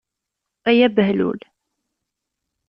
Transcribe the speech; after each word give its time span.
Ay 0.69 0.79
abehlul! 0.87 1.39